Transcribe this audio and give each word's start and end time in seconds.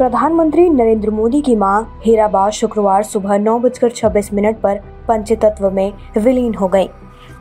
प्रधानमंत्री 0.00 0.68
नरेंद्र 0.70 1.10
मोदी 1.10 1.40
की 1.40 1.54
माँ 1.56 2.00
हीराबा 2.04 2.48
शुक्रवार 2.50 3.02
सुबह 3.02 3.38
नौ 3.38 3.58
बजकर 3.58 3.90
छब्बीस 3.90 4.32
मिनट 4.32 4.60
पर 4.60 4.76
पंचतत्व 5.08 5.68
में 5.70 5.92
विलीन 6.18 6.54
हो 6.54 6.68
गई 6.68 6.88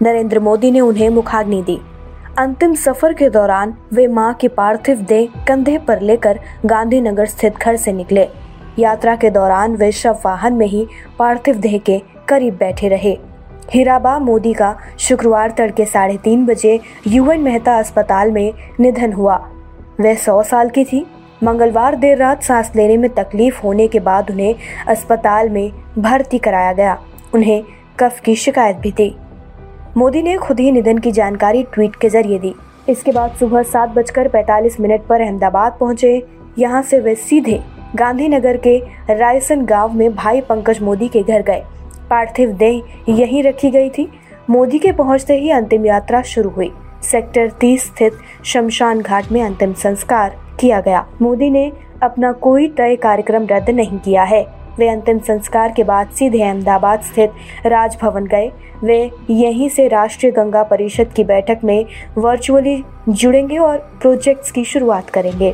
नरेंद्र 0.01 0.39
मोदी 0.39 0.71
ने 0.71 0.79
उन्हें 0.79 1.09
मुखाग्नि 1.09 1.61
दी। 1.61 1.77
अंतिम 2.37 2.73
सफ़र 2.75 3.13
के 3.13 3.29
दौरान 3.29 3.73
वे 3.93 4.07
माँ 4.07 4.33
की 4.33 4.47
पार्थिव 4.47 5.01
देह 5.01 5.43
कंधे 5.47 5.77
पर 5.77 6.01
लेकर 6.01 6.39
गांधीनगर 6.65 7.25
स्थित 7.25 7.57
घर 7.57 7.75
से 7.75 7.93
निकले। 7.93 8.27
यात्रा 8.79 9.15
के 9.15 9.29
दौरान 9.29 9.75
वे 9.75 9.91
शव 9.91 10.17
वाहन 10.25 10.53
में 10.53 10.67
ही 10.67 10.85
पार्थिव 11.19 11.55
देह 11.57 11.77
के 11.77 12.01
करीब 12.27 12.57
बैठे 12.57 12.87
रहे। 12.87 13.17
हीराबा 13.73 14.17
मोदी 14.19 14.53
का 14.53 14.75
शुक्रवार 14.99 15.51
तड़के 15.51 15.85
साढ़े 15.85 16.17
तीन 16.17 16.45
बजे 16.45 16.79
यूएन 17.07 17.41
मेहता 17.41 17.77
अस्पताल 17.79 18.31
में 18.31 18.53
निधन 18.79 19.13
हुआ। 19.13 19.37
वह 20.01 20.15
सौ 20.15 20.41
साल 20.43 20.69
की 20.69 20.85
थी। 20.85 21.05
मंगलवार 21.43 21.95
देर 21.95 22.17
रात 22.17 22.43
सांस 22.43 22.71
लेने 22.75 22.97
में 22.97 23.09
तकलीफ़ 23.09 23.61
होने 23.61 23.87
के 23.87 23.99
बाद 23.99 24.31
उन्हें 24.31 24.55
अस्पताल 24.87 25.49
में 25.49 25.71
भर्ती 25.97 26.37
कराया 26.37 26.73
गया। 26.73 26.97
उन्हें 27.35 27.63
कफ 27.99 28.19
की 28.19 28.35
शिकायत 28.35 28.75
भी 28.75 28.91
थी। 28.91 29.15
मोदी 29.97 30.21
ने 30.21 30.37
खुद 30.37 30.59
ही 30.59 30.71
निधन 30.71 30.97
की 30.97 31.11
जानकारी 31.11 31.63
ट्वीट 31.63 31.95
के 31.95 32.09
ज़रिए 32.09 32.39
दी। 32.39 32.55
इसके 32.89 33.11
बाद 33.11 33.31
सुबह 33.31 33.63
सात 33.63 33.89
बजकर 33.89 34.27
पैतालीस 34.27 34.79
मिनट 34.79 35.01
पर 35.01 35.21
अहमदाबाद 35.21 35.77
पहुँचे। 35.79 36.27
यहाँ 36.57 36.81
से 36.81 36.99
वे 36.99 37.15
सीधे 37.15 37.59
गांधीनगर 37.95 38.57
के 38.57 38.77
रायसन 39.09 39.65
गाँव 39.65 39.93
में 39.93 40.15
भाई 40.15 40.41
पंकज 40.41 40.81
मोदी 40.81 41.07
के 41.07 41.23
घर 41.23 41.41
गए। 41.41 41.63
पार्थिव 42.09 42.51
देह 42.51 42.83
यहीं 43.09 43.43
रखी 43.43 43.69
गई 43.69 43.89
थी। 43.89 44.11
मोदी 44.49 44.79
के 44.79 44.91
पहुँचते 44.91 45.33
ही 45.33 45.51
अंतिम 45.51 45.85
यात्रा 45.85 46.21
शुरू 46.21 46.49
हुई। 46.49 46.71
सेक्टर 47.03 47.49
30 47.49 47.85
स्थित 47.85 48.13
शमशान 48.45 49.01
घाट 49.01 49.31
में 49.31 49.43
अंतिम 49.43 49.73
संस्कार। 49.73 50.48
किया 50.59 50.79
गया। 50.81 51.07
मोदी 51.21 51.49
ने 51.49 51.71
अपना 52.03 52.31
कोई 52.31 52.67
तय 52.67 52.95
कार्यक्रम 52.95 53.47
रद्द 53.51 53.69
नहीं 53.69 53.99
किया 53.99 54.23
है। 54.23 54.45
वे 54.79 54.87
अंतिम 54.87 55.19
संस्कार 55.19 55.71
के 55.71 55.83
बाद 55.83 56.07
सीधे 56.07 56.41
अहमदाबाद 56.41 57.01
स्थित 57.01 57.31
राजभवन 57.65 58.25
गए। 58.25 58.51
वे 58.83 59.11
यहीं 59.29 59.69
से 59.69 59.87
राष्ट्रीय 59.87 60.31
गंगा 60.31 60.63
परिषद 60.63 61.07
की 61.07 61.23
बैठक 61.23 61.59
में 61.63 61.85
वर्चुअली 62.17 62.83
जुड़ेंगे 63.09 63.57
और 63.57 63.77
प्रोजेक्ट्स 63.77 64.51
की 64.51 64.63
शुरुआत 64.63 65.09
करेंगे। 65.09 65.53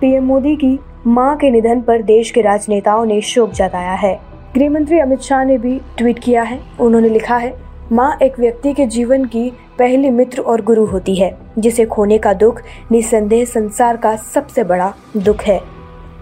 पीएम 0.00 0.24
मोदी 0.24 0.56
की 0.56 0.78
माँ 1.06 1.36
के 1.36 1.50
निधन 1.50 1.80
पर 1.80 2.02
देश 2.02 2.30
के 2.30 2.40
राजनेताओं 2.40 3.04
ने 3.04 3.20
शोक 3.20 3.50
जताया 3.50 3.92
है। 3.92 4.20
गृह 4.54 4.70
मंत्री 4.70 4.98
अमित 4.98 5.20
शाह 5.20 5.44
ने 5.44 5.58
भी 5.58 5.80
ट्वीट 5.98 6.18
किया 6.18 6.42
है। 6.42 6.60
उन्होंने 6.80 7.08
लिखा 7.08 7.36
है 7.36 7.54
माँ 7.92 8.18
एक 8.22 8.38
व्यक्ति 8.38 8.72
के 8.72 8.86
जीवन 8.86 9.24
की 9.24 9.52
पहली 9.78 10.10
मित्र 10.10 10.40
और 10.40 10.62
गुरु 10.62 10.86
होती 10.86 11.14
है, 11.14 11.38
जिसे 11.58 11.84
खोने 11.84 12.18
का 12.18 12.32
दुख, 12.32 12.60
निसंदेह 12.92 13.44
संसार 13.44 13.96
का 13.96 14.16
सबसे 14.16 14.64
बड़ा 14.64 14.94
दुख 15.16 15.42
है। 15.42 15.60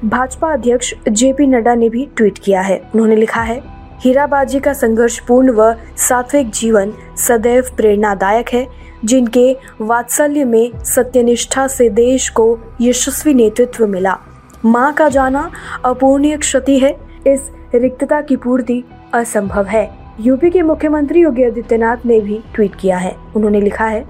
भाजपा 0.05 0.53
अध्यक्ष 0.53 0.95
जेपी 1.09 1.47
नड्डा 1.47 1.75
ने 1.75 1.89
भी 1.89 2.09
ट्वीट 2.17 2.39
किया 2.39 2.61
है। 2.61 2.79
उन्होंने 2.79 3.17
लिखा 3.17 3.43
है, 3.43 3.63
हीराबाजी 4.01 4.61
का 4.61 4.73
संघर्षपूर्ण 4.73 5.51
व 5.51 5.77
सात्विक 5.97 6.51
जीवन 6.51 6.93
सदैव 7.17 7.65
प्रेरणादायक 7.77 8.49
है, 8.49 8.69
जिनके 9.05 9.57
वात्सल्य 9.81 10.45
में 10.45 10.85
सत्यनिष्ठा 10.85 11.67
से 11.67 11.89
देश 11.89 12.29
को 12.29 12.59
यशस्वी 12.81 13.35
नेतृत्व 13.35 13.87
मिला। 13.87 14.19
माँ 14.65 14.93
का 14.93 15.09
जाना 15.09 15.51
अपूर्णीय 15.85 16.37
क्षति 16.37 16.79
है, 16.79 16.97
इस 17.27 17.51
रिक्तता 17.75 18.21
की 18.21 18.37
पूर्ति 18.37 18.85
असंभव 19.15 19.67
है। 19.67 20.02
यूपी 20.21 20.51
के 20.51 20.63
मुख्यमंत्री 20.63 21.21
योगी 21.21 21.45
आदित्यनाथ 21.45 21.97
ने 22.07 22.21
भी 22.21 22.41
ट्वीट 22.55 22.75
किया 22.75 22.97
है। 22.97 23.17
उन्होंने 23.37 23.61
लिखा 23.61 23.85
है, 23.85 24.05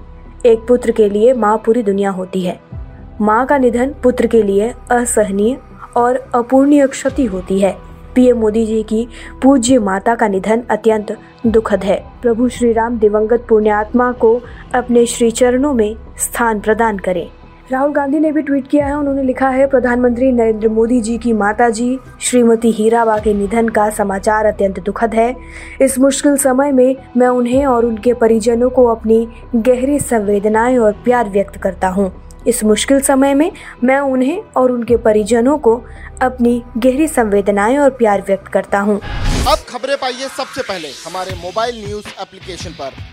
एक 0.45 0.59
पुत्र 0.59 0.91
के 0.91 1.09
लिए 1.09 1.33
माँ 1.33 1.57
पूरी 1.57 1.83
दुनिया 1.83 2.09
होती 2.09 2.41
है। 2.41 2.59
माँ 3.21 3.45
का 3.45 3.57
निधन 3.57 3.93
पुत्र 4.03 4.27
के 4.27 4.43
लिए 4.43 4.73
असहनीय 4.91 5.57
और 5.97 6.31
अपूर्णीय 6.35 6.87
क्षति 6.87 7.25
होती 7.25 7.59
है। 7.59 7.77
पीएम 8.15 8.37
मोदी 8.37 8.65
जी 8.65 8.83
की 8.83 9.07
पूज्य 9.43 9.79
माता 9.79 10.15
का 10.15 10.27
निधन 10.27 10.63
अत्यंत 10.69 11.17
दुखद 11.47 11.83
है। 11.83 12.03
प्रभु 12.21 12.49
श्री 12.49 12.73
राम 12.73 12.99
दिवंगत 12.99 13.45
पुण्यात्मा 13.49 14.11
को 14.11 14.41
अपने 14.73 15.05
श्री 15.05 15.31
चरणों 15.31 15.73
में 15.73 15.95
स्थान 16.17 16.59
प्रदान 16.59 16.97
करें। 16.97 17.29
राहुल 17.71 17.91
गांधी 17.93 18.19
ने 18.19 18.31
भी 18.31 18.41
ट्वीट 18.41 18.67
किया 18.67 18.87
है। 18.87 18.93
उन्होंने 18.93 19.23
लिखा 19.23 19.49
है, 19.49 19.67
प्रधानमंत्री 19.67 20.31
नरेंद्र 20.31 20.69
मोदी 20.69 20.99
जी 21.01 21.17
की 21.17 21.33
माता 21.33 21.69
जी 21.69 21.97
श्रीमती 22.21 22.71
हीराबा 22.71 23.17
के 23.17 23.33
निधन 23.33 23.69
का 23.69 23.89
समाचार 23.89 24.45
अत्यंत 24.45 24.79
दुखद 24.79 25.13
है। 25.13 25.35
इस 25.81 25.97
मुश्किल 25.99 26.35
समय 26.37 26.71
में 26.71 26.95
मैं 27.17 27.27
उन्हें 27.27 27.65
और 27.65 27.85
उनके 27.85 28.13
परिजनों 28.13 28.69
को 28.69 28.85
अपनी 28.85 29.27
गहरी 29.55 29.99
संवेदनाएँ 29.99 30.77
और 30.77 30.91
प्यार 31.05 31.29
व्यक्त 31.29 31.57
करता 31.57 31.89
हूँ। 31.89 32.11
इस 32.47 32.63
मुश्किल 32.63 32.99
समय 32.99 33.33
में 33.33 33.51
मैं 33.83 33.99
उन्हें 33.99 34.43
और 34.57 34.71
उनके 34.71 34.97
परिजनों 34.97 35.57
को 35.57 35.81
अपनी 36.21 36.61
गहरी 36.77 37.07
संवेदनाएँ 37.07 37.77
और 37.77 37.89
प्यार 37.89 38.23
व्यक्त 38.27 38.47
करता 38.47 38.79
हूँ। 38.79 38.99
अब 39.47 39.65
खबरें 39.69 39.97
पाइए 39.97 40.27
सबसे 40.37 40.61
पहले 40.61 40.87
हमारे 41.05 41.35
मोबाइल 41.35 41.83
न्यूज़ 41.85 42.07
एप्लीकेशन 42.21 42.71
पर। 42.71 43.12